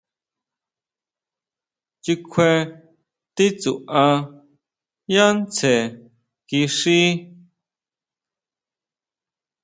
[2.03, 2.49] Chikjue
[3.35, 4.05] titsuʼá
[5.13, 5.85] yá tsjen
[6.49, 6.97] kixí.